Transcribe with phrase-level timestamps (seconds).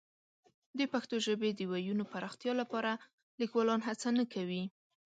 [0.77, 2.91] د پښتو ژبې د وییونو پراختیا لپاره
[3.39, 4.63] لیکوالان هڅه نه کوي.